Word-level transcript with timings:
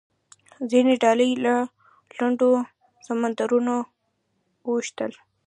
ځینې 0.71 0.93
ډلې 1.03 1.29
له 1.45 1.55
لنډو 2.17 2.49
سمندرونو 3.05 3.75
اوښتل. 4.67 5.11